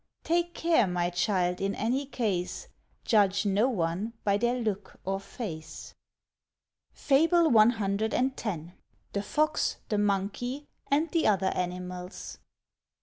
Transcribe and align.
Take 0.23 0.55
care, 0.55 0.87
my 0.87 1.11
child, 1.11 1.61
in 1.61 1.75
any 1.75 2.07
case, 2.07 2.67
Judge 3.05 3.45
no 3.45 3.69
one 3.69 4.13
by 4.23 4.35
their 4.37 4.55
look 4.59 4.99
or 5.05 5.19
face." 5.19 5.93
FABLE 6.91 7.51
CX. 7.51 8.71
THE 9.13 9.21
FOX, 9.21 9.77
THE 9.89 9.99
MONKEY, 9.99 10.65
AND 10.89 11.11
THE 11.11 11.27
OTHER 11.27 11.51
ANIMALS. 11.55 12.39